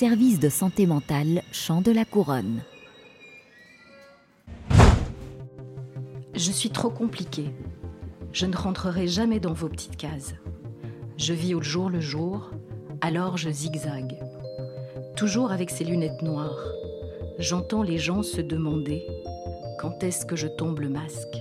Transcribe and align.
service 0.00 0.40
de 0.40 0.48
santé 0.48 0.86
mentale 0.86 1.42
Champ 1.52 1.82
de 1.82 1.92
la 1.92 2.06
Couronne. 2.06 2.62
Je 6.32 6.50
suis 6.50 6.70
trop 6.70 6.88
compliquée. 6.88 7.50
Je 8.32 8.46
ne 8.46 8.56
rentrerai 8.56 9.08
jamais 9.08 9.40
dans 9.40 9.52
vos 9.52 9.68
petites 9.68 9.98
cases. 9.98 10.32
Je 11.18 11.34
vis 11.34 11.54
au 11.54 11.60
jour 11.60 11.90
le 11.90 12.00
jour, 12.00 12.50
alors 13.02 13.36
je 13.36 13.50
zigzague. 13.50 14.18
Toujours 15.16 15.52
avec 15.52 15.68
ces 15.68 15.84
lunettes 15.84 16.22
noires, 16.22 16.64
j'entends 17.38 17.82
les 17.82 17.98
gens 17.98 18.22
se 18.22 18.40
demander 18.40 19.04
quand 19.78 20.02
est-ce 20.02 20.24
que 20.24 20.34
je 20.34 20.46
tombe 20.46 20.80
le 20.80 20.88
masque? 20.88 21.36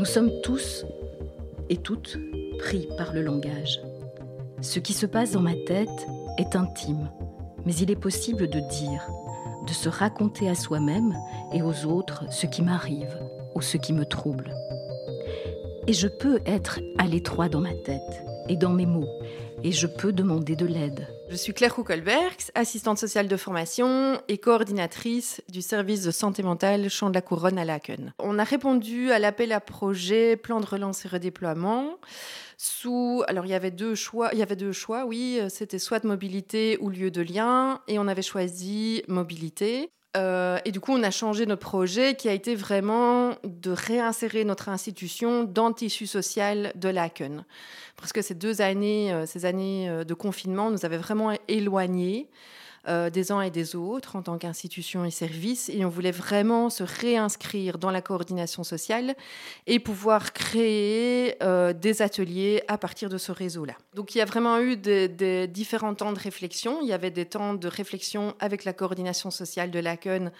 Nous 0.00 0.04
sommes 0.04 0.32
tous 0.42 0.84
et 1.68 1.76
toutes 1.76 2.18
pris 2.58 2.88
par 2.98 3.12
le 3.12 3.22
langage. 3.22 3.80
Ce 4.62 4.80
qui 4.80 4.94
se 4.94 5.06
passe 5.06 5.30
dans 5.30 5.42
ma 5.42 5.54
tête 5.54 6.08
est 6.38 6.56
intime, 6.56 7.08
mais 7.64 7.74
il 7.74 7.90
est 7.90 7.96
possible 7.96 8.48
de 8.48 8.60
dire, 8.60 9.06
de 9.66 9.72
se 9.72 9.88
raconter 9.88 10.48
à 10.48 10.54
soi-même 10.54 11.16
et 11.52 11.62
aux 11.62 11.84
autres 11.84 12.24
ce 12.30 12.46
qui 12.46 12.62
m'arrive 12.62 13.16
ou 13.54 13.62
ce 13.62 13.76
qui 13.76 13.92
me 13.92 14.04
trouble. 14.04 14.54
Et 15.86 15.92
je 15.92 16.08
peux 16.08 16.40
être 16.46 16.80
à 16.98 17.06
l'étroit 17.06 17.48
dans 17.48 17.60
ma 17.60 17.74
tête 17.74 18.24
et 18.48 18.56
dans 18.56 18.72
mes 18.72 18.86
mots, 18.86 19.08
et 19.64 19.72
je 19.72 19.86
peux 19.86 20.12
demander 20.12 20.56
de 20.56 20.66
l'aide. 20.66 21.06
Je 21.32 21.38
suis 21.38 21.54
Claire 21.54 21.74
Roucolberg, 21.74 22.36
assistante 22.54 22.98
sociale 22.98 23.26
de 23.26 23.38
formation 23.38 24.20
et 24.28 24.36
coordinatrice 24.36 25.40
du 25.48 25.62
service 25.62 26.02
de 26.02 26.10
santé 26.10 26.42
mentale 26.42 26.90
Champ 26.90 27.08
de 27.08 27.14
la 27.14 27.22
Couronne 27.22 27.56
à 27.56 27.64
Laken. 27.64 28.12
On 28.18 28.38
a 28.38 28.44
répondu 28.44 29.10
à 29.12 29.18
l'appel 29.18 29.52
à 29.52 29.60
projet 29.60 30.36
Plan 30.36 30.60
de 30.60 30.66
relance 30.66 31.06
et 31.06 31.08
redéploiement 31.08 31.96
sous 32.58 33.22
alors 33.28 33.46
il 33.46 33.48
y 33.48 33.54
avait 33.54 33.70
deux 33.70 33.94
choix, 33.94 34.28
il 34.34 34.40
y 34.40 34.42
avait 34.42 34.56
deux 34.56 34.72
choix, 34.72 35.06
oui, 35.06 35.40
c'était 35.48 35.78
soit 35.78 36.04
mobilité 36.04 36.76
ou 36.82 36.90
lieu 36.90 37.10
de 37.10 37.22
lien 37.22 37.80
et 37.88 37.98
on 37.98 38.08
avait 38.08 38.20
choisi 38.20 39.02
mobilité. 39.08 39.90
Euh, 40.16 40.58
et 40.64 40.72
du 40.72 40.80
coup, 40.80 40.92
on 40.92 41.02
a 41.02 41.10
changé 41.10 41.46
notre 41.46 41.62
projet 41.62 42.14
qui 42.14 42.28
a 42.28 42.32
été 42.32 42.54
vraiment 42.54 43.34
de 43.44 43.70
réinsérer 43.70 44.44
notre 44.44 44.68
institution 44.68 45.44
dans 45.44 45.68
le 45.68 45.74
tissu 45.74 46.06
social 46.06 46.72
de 46.74 46.88
Laken. 46.88 47.44
Parce 47.96 48.12
que 48.12 48.20
ces 48.20 48.34
deux 48.34 48.60
années, 48.60 49.12
euh, 49.12 49.26
ces 49.26 49.46
années 49.46 49.88
euh, 49.88 50.04
de 50.04 50.14
confinement 50.14 50.70
nous 50.70 50.84
avaient 50.84 50.98
vraiment 50.98 51.32
éloignés. 51.48 52.28
Euh, 52.88 53.10
des 53.10 53.30
uns 53.30 53.40
et 53.42 53.50
des 53.50 53.76
autres 53.76 54.16
en 54.16 54.22
tant 54.22 54.38
qu'institution 54.38 55.04
et 55.04 55.12
service. 55.12 55.68
Et 55.68 55.84
on 55.84 55.88
voulait 55.88 56.10
vraiment 56.10 56.68
se 56.68 56.82
réinscrire 56.82 57.78
dans 57.78 57.92
la 57.92 58.02
coordination 58.02 58.64
sociale 58.64 59.14
et 59.68 59.78
pouvoir 59.78 60.32
créer 60.32 61.36
euh, 61.44 61.72
des 61.72 62.02
ateliers 62.02 62.64
à 62.66 62.78
partir 62.78 63.08
de 63.08 63.18
ce 63.18 63.30
réseau-là. 63.30 63.74
Donc 63.94 64.16
il 64.16 64.18
y 64.18 64.20
a 64.20 64.24
vraiment 64.24 64.58
eu 64.58 64.76
des, 64.76 65.46
différents 65.46 65.94
temps 65.94 66.12
de 66.12 66.18
réflexion. 66.18 66.80
Il 66.82 66.88
y 66.88 66.92
avait 66.92 67.12
des 67.12 67.24
temps 67.24 67.54
de 67.54 67.68
réflexion 67.68 68.34
avec 68.40 68.64
la 68.64 68.72
coordination 68.72 69.30
sociale 69.30 69.70
de 69.70 69.78
l'ACUN 69.78 70.32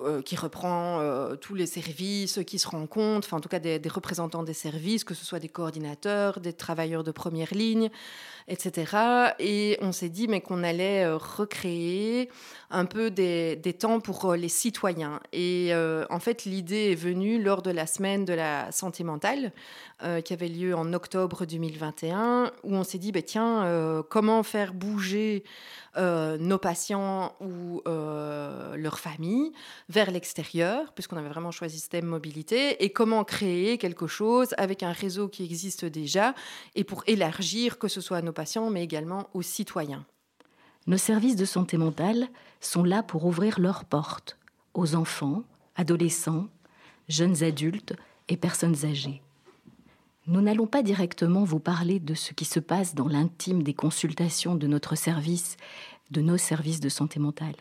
euh, 0.00 0.22
qui 0.22 0.36
reprend 0.36 1.00
euh, 1.00 1.36
tous 1.36 1.54
les 1.54 1.66
services 1.66 2.40
qui 2.46 2.58
se 2.58 2.66
rencontrent, 2.66 3.28
enfin 3.28 3.36
en 3.36 3.40
tout 3.40 3.50
cas 3.50 3.58
des, 3.58 3.78
représentants 3.90 4.42
des 4.42 4.54
services, 4.54 5.04
que 5.04 5.12
ce 5.12 5.22
soit 5.22 5.38
des 5.38 5.50
coordinateurs, 5.50 6.40
des 6.40 6.54
travailleurs 6.54 7.04
de 7.04 7.10
première 7.10 7.52
ligne, 7.52 7.90
etc. 8.48 9.34
Et 9.38 9.76
on 9.82 9.92
s'est 9.92 10.08
dit 10.08 10.28
mais 10.28 10.40
qu'on 10.40 10.64
allait 10.64 11.04
euh, 11.04 11.18
recréer 11.18 12.30
un 12.70 12.86
peu 12.86 13.10
des, 13.10 13.60
temps 13.78 14.00
pour 14.00 14.32
les 14.32 14.48
citoyens. 14.48 15.20
Et 15.34 15.72
en 15.74 16.18
fait 16.20 16.46
l'idée 16.46 16.92
est 16.92 16.94
venue 16.94 17.42
lors 17.42 17.60
de 17.60 17.70
la 17.70 17.86
semaine 17.86 18.24
de 18.24 18.32
la 18.32 18.72
santé 18.72 19.04
mentale 19.04 19.52
qui 20.24 20.32
avait 20.32 20.48
lieu 20.48 20.74
en 20.74 20.92
octobre 20.94 21.44
2021, 21.44 22.50
où 22.64 22.74
on 22.74 22.82
s'est 22.82 22.98
dit 22.98 23.12
bah, 23.12 23.20
tiens 23.20 24.02
comment 24.08 24.42
faire 24.42 24.72
bouger 24.72 25.44
euh, 25.96 26.38
nos 26.38 26.58
patients 26.58 27.34
ou 27.40 27.82
euh, 27.86 28.76
leurs 28.76 28.98
familles 28.98 29.52
vers 29.88 30.10
l'extérieur, 30.10 30.92
puisqu'on 30.92 31.18
avait 31.18 31.28
vraiment 31.28 31.50
choisi 31.50 31.80
ce 31.80 31.88
thème 31.88 32.06
mobilité, 32.06 32.82
et 32.82 32.90
comment 32.90 33.24
créer 33.24 33.76
quelque 33.78 34.06
chose 34.06 34.54
avec 34.56 34.82
un 34.82 34.92
réseau 34.92 35.28
qui 35.28 35.44
existe 35.44 35.84
déjà, 35.84 36.34
et 36.74 36.84
pour 36.84 37.04
élargir 37.06 37.78
que 37.78 37.88
ce 37.88 38.00
soit 38.00 38.16
à 38.16 38.22
nos 38.22 38.32
patients, 38.32 38.70
mais 38.70 38.82
également 38.82 39.28
aux 39.34 39.42
citoyens. 39.42 40.06
Nos 40.86 40.96
services 40.96 41.36
de 41.36 41.44
santé 41.44 41.76
mentale 41.76 42.28
sont 42.60 42.84
là 42.84 43.02
pour 43.02 43.24
ouvrir 43.26 43.60
leurs 43.60 43.84
portes 43.84 44.38
aux 44.74 44.94
enfants, 44.94 45.42
adolescents, 45.76 46.48
jeunes 47.08 47.42
adultes 47.42 47.94
et 48.28 48.36
personnes 48.36 48.84
âgées. 48.84 49.22
Nous 50.28 50.40
n'allons 50.40 50.68
pas 50.68 50.82
directement 50.82 51.42
vous 51.42 51.58
parler 51.58 51.98
de 51.98 52.14
ce 52.14 52.32
qui 52.32 52.44
se 52.44 52.60
passe 52.60 52.94
dans 52.94 53.08
l'intime 53.08 53.64
des 53.64 53.74
consultations 53.74 54.54
de 54.54 54.68
notre 54.68 54.94
service, 54.94 55.56
de 56.12 56.20
nos 56.20 56.36
services 56.36 56.78
de 56.78 56.88
santé 56.88 57.18
mentale. 57.18 57.56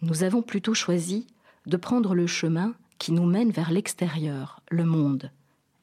Nous 0.00 0.22
avons 0.22 0.42
plutôt 0.42 0.74
choisi 0.74 1.26
de 1.66 1.76
prendre 1.76 2.14
le 2.14 2.28
chemin 2.28 2.74
qui 2.98 3.10
nous 3.10 3.26
mène 3.26 3.50
vers 3.50 3.72
l'extérieur, 3.72 4.60
le 4.70 4.84
monde, 4.84 5.32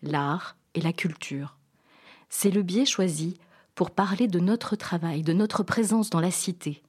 l'art 0.02 0.56
et 0.74 0.82
la 0.82 0.94
culture. 0.94 1.58
C'est 2.30 2.52
le 2.52 2.64
biais 2.64 2.86
choisi 2.86 3.38
pour 3.76 3.92
parler 3.92 4.28
de 4.28 4.40
notre 4.40 4.78
travail, 4.78 5.22
de 5.22 5.34
notre 5.34 5.64
présence 5.64 6.10
dans 6.10 6.22
la 6.22 6.32
cité. 6.32 6.82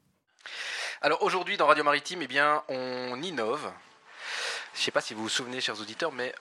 Alors 1.02 1.22
aujourd'hui 1.24 1.56
dans 1.56 1.66
Radio 1.66 1.82
Maritime, 1.82 2.22
eh 2.22 2.28
bien, 2.28 2.62
on 2.68 3.20
innove, 3.22 3.72
je 4.76 4.82
ne 4.82 4.84
sais 4.84 4.90
pas 4.90 5.00
si 5.00 5.14
vous 5.14 5.22
vous 5.22 5.28
souvenez, 5.30 5.62
chers 5.62 5.80
auditeurs, 5.80 6.12
mais 6.12 6.34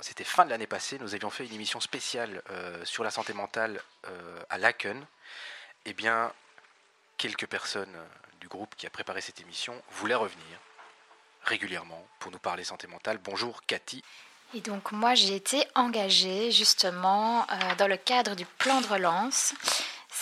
c'était 0.00 0.24
fin 0.24 0.44
de 0.44 0.50
l'année 0.50 0.66
passée, 0.66 0.98
nous 0.98 1.14
avions 1.14 1.30
fait 1.30 1.46
une 1.46 1.54
émission 1.54 1.78
spéciale 1.78 2.42
euh, 2.50 2.84
sur 2.84 3.04
la 3.04 3.12
santé 3.12 3.32
mentale 3.32 3.80
euh, 4.08 4.42
à 4.50 4.58
Laken. 4.58 5.06
Eh 5.84 5.92
bien, 5.92 6.32
quelques 7.16 7.46
personnes 7.46 7.94
euh, 7.94 8.04
du 8.40 8.48
groupe 8.48 8.74
qui 8.76 8.88
a 8.88 8.90
préparé 8.90 9.20
cette 9.20 9.40
émission 9.40 9.80
voulaient 9.92 10.16
revenir 10.16 10.58
régulièrement 11.44 12.04
pour 12.18 12.32
nous 12.32 12.40
parler 12.40 12.64
santé 12.64 12.88
mentale. 12.88 13.18
Bonjour 13.22 13.62
Cathy. 13.66 14.02
Et 14.52 14.60
donc 14.60 14.90
moi 14.90 15.14
j'ai 15.14 15.36
été 15.36 15.64
engagée 15.74 16.50
justement 16.50 17.46
dans 17.78 17.86
le 17.86 17.96
cadre 17.96 18.34
du 18.34 18.46
plan 18.46 18.80
de 18.80 18.86
relance 18.86 19.54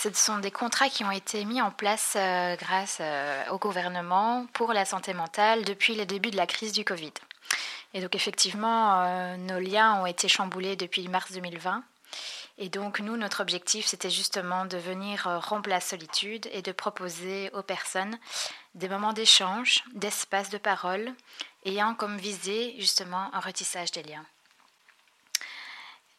ce 0.02 0.12
sont 0.12 0.38
des 0.38 0.50
contrats 0.50 0.90
qui 0.90 1.04
ont 1.04 1.10
été 1.10 1.44
mis 1.46 1.62
en 1.62 1.70
place 1.70 2.14
euh, 2.16 2.54
grâce 2.56 2.98
euh, 3.00 3.48
au 3.50 3.58
gouvernement 3.58 4.46
pour 4.52 4.74
la 4.74 4.84
santé 4.84 5.14
mentale 5.14 5.64
depuis 5.64 5.94
le 5.94 6.04
début 6.04 6.30
de 6.30 6.36
la 6.36 6.46
crise 6.46 6.72
du 6.72 6.84
Covid. 6.84 7.14
Et 7.94 8.02
donc 8.02 8.14
effectivement, 8.14 9.02
euh, 9.04 9.36
nos 9.38 9.58
liens 9.58 10.02
ont 10.02 10.06
été 10.06 10.28
chamboulés 10.28 10.76
depuis 10.76 11.08
mars 11.08 11.32
2020. 11.32 11.82
Et 12.58 12.68
donc 12.68 13.00
nous, 13.00 13.16
notre 13.16 13.40
objectif, 13.40 13.86
c'était 13.86 14.10
justement 14.10 14.66
de 14.66 14.76
venir 14.76 15.28
rompre 15.48 15.70
la 15.70 15.80
solitude 15.80 16.46
et 16.52 16.62
de 16.62 16.72
proposer 16.72 17.50
aux 17.54 17.62
personnes 17.62 18.18
des 18.74 18.88
moments 18.88 19.12
d'échange, 19.14 19.82
d'espace 19.94 20.50
de 20.50 20.58
parole, 20.58 21.12
ayant 21.64 21.94
comme 21.94 22.18
visée 22.18 22.74
justement 22.78 23.30
un 23.34 23.40
retissage 23.40 23.92
des 23.92 24.02
liens. 24.02 24.24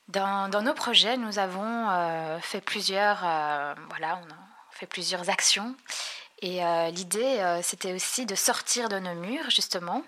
Dans, 0.08 0.62
nos 0.64 0.74
projets, 0.74 1.18
nous 1.18 1.38
avons 1.38 1.90
euh, 1.90 2.40
fait 2.40 2.62
plusieurs, 2.62 3.20
euh, 3.26 3.74
voilà, 3.90 4.22
on 4.24 4.32
a 4.32 4.38
fait 4.72 4.86
plusieurs 4.86 5.30
actions. 5.30 5.76
Et 6.42 6.64
euh, 6.64 6.90
l'idée, 6.92 7.60
c'était 7.62 7.94
aussi 7.94 8.26
de 8.26 8.36
sortir 8.36 8.88
de 8.88 9.00
nos 9.00 9.16
murs, 9.16 9.50
justement, 9.50 10.04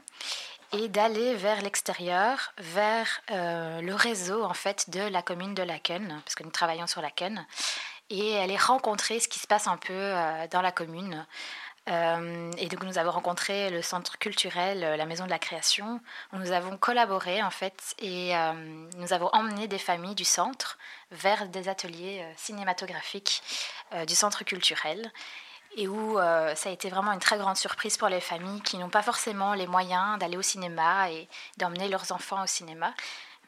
et 0.71 0.87
d'aller 0.87 1.35
vers 1.35 1.61
l'extérieur, 1.61 2.53
vers 2.59 3.21
le 3.29 3.93
réseau, 3.93 4.43
en 4.43 4.53
fait, 4.53 4.89
de 4.89 5.01
la 5.01 5.21
commune 5.21 5.53
de 5.53 5.63
Laken, 5.63 6.21
parce 6.23 6.35
que 6.35 6.43
nous 6.43 6.51
travaillons 6.51 6.87
sur 6.87 7.01
Laken, 7.01 7.45
et 8.11 8.39
aller 8.39 8.57
rencontrer 8.57 9.19
ce 9.19 9.27
qui 9.27 9.39
se 9.39 9.47
passe 9.47 9.67
un 9.67 9.77
peu 9.77 10.13
dans 10.51 10.61
la 10.61 10.71
commune. 10.71 11.25
Euh, 11.89 12.51
et 12.57 12.67
donc 12.67 12.83
nous 12.83 12.97
avons 12.97 13.11
rencontré 13.11 13.69
le 13.69 13.81
centre 13.81 14.17
culturel, 14.19 14.83
euh, 14.83 14.95
la 14.95 15.05
Maison 15.05 15.25
de 15.25 15.29
la 15.29 15.39
Création, 15.39 15.99
nous 16.33 16.51
avons 16.51 16.77
collaboré 16.77 17.41
en 17.41 17.49
fait 17.49 17.95
et 17.99 18.35
euh, 18.35 18.53
nous 18.97 19.13
avons 19.13 19.29
emmené 19.33 19.67
des 19.67 19.79
familles 19.79 20.15
du 20.15 20.25
centre 20.25 20.77
vers 21.11 21.47
des 21.47 21.67
ateliers 21.67 22.23
cinématographiques 22.37 23.41
du 24.07 24.13
centre 24.13 24.43
culturel 24.43 25.11
et 25.75 25.87
où 25.87 26.17
ça 26.17 26.69
a 26.69 26.71
été 26.71 26.89
vraiment 26.89 27.11
une 27.11 27.19
très 27.19 27.37
grande 27.39 27.57
surprise 27.57 27.97
pour 27.97 28.09
les 28.09 28.19
familles 28.19 28.61
qui 28.61 28.77
n'ont 28.77 28.89
pas 28.89 29.01
forcément 29.01 29.55
les 29.55 29.65
moyens 29.65 30.19
d'aller 30.19 30.37
au 30.37 30.43
cinéma 30.43 31.09
et 31.09 31.27
d'emmener 31.57 31.87
leurs 31.87 32.11
enfants 32.11 32.43
au 32.43 32.47
cinéma. 32.47 32.93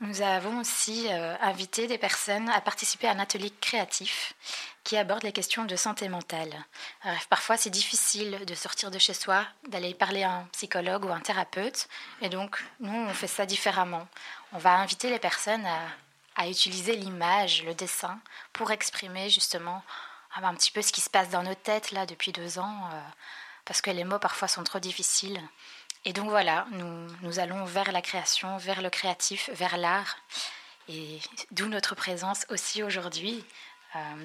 Nous 0.01 0.23
avons 0.23 0.59
aussi 0.59 1.07
invité 1.41 1.85
des 1.85 1.99
personnes 1.99 2.49
à 2.49 2.59
participer 2.59 3.07
à 3.07 3.11
un 3.11 3.19
atelier 3.19 3.51
créatif 3.61 4.33
qui 4.83 4.97
aborde 4.97 5.21
les 5.21 5.31
questions 5.31 5.65
de 5.65 5.75
santé 5.75 6.09
mentale. 6.09 6.51
parfois, 7.29 7.55
c'est 7.55 7.69
difficile 7.69 8.43
de 8.45 8.55
sortir 8.55 8.89
de 8.89 8.97
chez 8.97 9.13
soi, 9.13 9.45
d'aller 9.67 9.93
parler 9.93 10.23
à 10.23 10.31
un 10.31 10.43
psychologue 10.53 11.05
ou 11.05 11.11
un 11.11 11.19
thérapeute, 11.19 11.87
et 12.19 12.29
donc 12.29 12.63
nous, 12.79 12.91
on 12.91 13.13
fait 13.13 13.27
ça 13.27 13.45
différemment. 13.45 14.07
On 14.53 14.57
va 14.57 14.73
inviter 14.79 15.11
les 15.11 15.19
personnes 15.19 15.67
à, 16.35 16.47
utiliser 16.47 16.95
l'image, 16.95 17.63
le 17.63 17.75
dessin, 17.75 18.19
pour 18.53 18.71
exprimer 18.71 19.29
justement 19.29 19.83
ah, 20.33 20.47
un 20.47 20.55
petit 20.55 20.71
peu 20.71 20.81
ce 20.81 20.91
qui 20.91 21.01
se 21.01 21.11
passe 21.11 21.29
dans 21.29 21.43
nos 21.43 21.53
têtes 21.53 21.91
là 21.91 22.07
depuis 22.07 22.31
deux 22.31 22.57
ans, 22.57 22.89
euh, 22.91 23.01
parce 23.65 23.81
que 23.81 23.91
les 23.91 24.03
mots 24.03 24.17
parfois 24.17 24.47
sont 24.47 24.63
trop 24.63 24.79
difficiles. 24.79 25.39
Et 26.05 26.13
donc 26.13 26.29
voilà, 26.29 26.65
nous, 26.71 27.07
nous 27.21 27.39
allons 27.39 27.63
vers 27.65 27.91
la 27.91 28.01
création, 28.01 28.57
vers 28.57 28.81
le 28.81 28.89
créatif, 28.89 29.49
vers 29.53 29.77
l'art, 29.77 30.17
et 30.89 31.19
d'où 31.51 31.67
notre 31.67 31.95
présence 31.95 32.45
aussi 32.49 32.81
aujourd'hui 32.83 33.43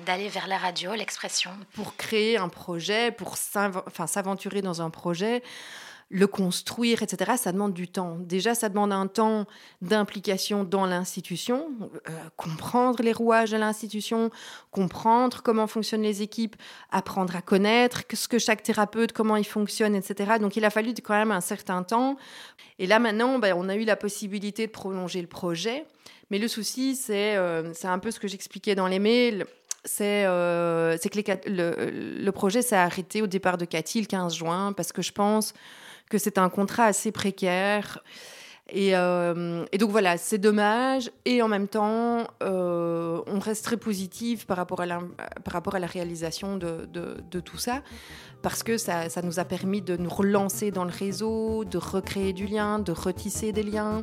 d'aller 0.05 0.29
vers 0.29 0.47
la 0.47 0.59
radio, 0.59 0.95
l'expression. 0.95 1.51
Pour 1.75 1.97
créer 1.97 2.39
un 2.39 2.49
projet, 2.49 3.11
pour 3.11 3.37
s'aventurer 3.37 4.63
dans 4.63 4.81
un 4.81 4.91
projet, 4.91 5.43
le 6.09 6.27
construire, 6.29 7.03
etc., 7.03 7.33
ça 7.37 7.51
demande 7.51 7.73
du 7.73 7.89
temps. 7.89 8.17
Déjà, 8.21 8.55
ça 8.55 8.69
demande 8.69 8.93
un 8.93 9.09
temps 9.09 9.47
d'implication 9.83 10.63
dans 10.63 10.87
l'institution, 10.87 11.69
euh, 12.09 12.13
comprendre 12.37 13.03
les 13.03 13.13
rouages 13.13 13.51
de 13.51 13.57
l'institution, 13.57 14.31
comprendre 14.71 15.43
comment 15.43 15.67
fonctionnent 15.67 16.03
les 16.03 16.23
équipes, 16.23 16.55
apprendre 16.91 17.35
à 17.35 17.43
connaître 17.43 18.03
ce 18.13 18.29
que 18.29 18.39
chaque 18.39 18.63
thérapeute, 18.63 19.13
comment 19.13 19.37
il 19.37 19.47
fonctionne, 19.47 19.97
etc. 19.97 20.35
Donc, 20.41 20.57
il 20.57 20.65
a 20.65 20.71
fallu 20.71 20.95
quand 21.03 21.15
même 21.15 21.33
un 21.33 21.41
certain 21.41 21.83
temps. 21.83 22.17
Et 22.79 22.87
là, 22.87 23.01
maintenant, 23.01 23.41
ben, 23.41 23.55
on 23.57 23.69
a 23.69 23.75
eu 23.75 23.85
la 23.85 23.97
possibilité 23.97 24.69
de 24.69 24.73
prolonger 24.73 25.21
le 25.21 25.29
projet. 25.29 25.87
Mais 26.31 26.39
le 26.39 26.47
souci, 26.47 26.95
c'est 26.95 27.37
euh, 27.37 27.73
un 27.83 27.99
peu 27.99 28.13
ce 28.13 28.21
que 28.21 28.29
j'expliquais 28.29 28.77
dans 28.77 28.87
les 28.87 28.99
mails 28.99 29.47
c'est 29.89 30.25
euh, 30.27 30.99
que 30.99 31.49
le, 31.49 32.21
le, 32.21 32.33
projet 32.33 32.61
s'est 32.61 32.75
arrêté 32.75 33.23
au 33.23 33.29
départ 33.29 33.57
de 33.57 33.65
Cathy 33.65 34.01
le 34.01 34.07
15 34.07 34.35
juin 34.35 34.73
parce 34.73 34.91
que 34.91 35.01
je 35.01 35.13
pense 35.13 35.55
que 36.11 36.19
c'est 36.19 36.39
un 36.39 36.49
contrat 36.49 36.85
assez 36.85 37.13
précaire. 37.13 38.03
Et, 38.69 38.97
euh, 38.97 39.65
et, 39.71 39.79
donc 39.79 39.91
voilà, 39.91 40.19
c'est 40.19 40.39
dommage. 40.39 41.11
Et 41.25 41.41
en 41.41 41.49
même 41.49 41.69
temps, 41.69 42.27
euh, 42.43 43.23
on 43.27 43.39
reste 43.39 43.65
très 43.65 43.77
positif 43.77 44.47
par 44.47 44.57
rapport 44.57 44.81
à 44.81 44.87
la, 44.87 44.99
par 45.45 45.55
rapport 45.55 45.77
à 45.77 45.79
la 45.79 45.87
réalisation 45.87 46.57
de, 46.57 46.87
de, 46.93 47.19
de 47.31 47.41
tout 47.41 47.59
ça, 47.59 47.83
parce 48.43 48.65
que 48.65 48.77
ça, 48.77 49.09
ça, 49.09 49.23
nous 49.23 49.39
a 49.39 49.45
permis 49.45 49.83
de 49.83 49.97
nous 49.97 50.11
relancer 50.11 50.73
dans 50.73 50.85
le 50.85 50.91
réseau, 50.91 51.65
de 51.65 51.79
recréer 51.79 52.33
du 52.33 52.47
lien, 52.47 52.81
de 52.81 52.93
retisser 52.93 53.53
des 53.53 53.63
liens. 53.63 54.03